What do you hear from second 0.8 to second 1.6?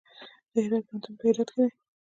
پوهنتون په هرات کې